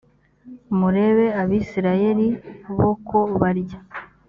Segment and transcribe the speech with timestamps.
[0.77, 2.27] murebe abisirayeli
[2.79, 3.79] bo ko barya